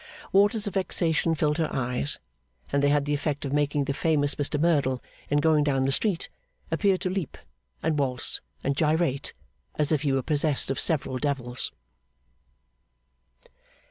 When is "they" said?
2.81-2.89